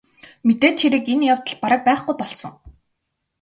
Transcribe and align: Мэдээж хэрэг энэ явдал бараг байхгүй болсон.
Мэдээж 0.45 0.77
хэрэг 0.83 1.05
энэ 1.13 1.27
явдал 1.33 1.57
бараг 1.61 1.81
байхгүй 1.87 2.15
болсон. 2.17 2.53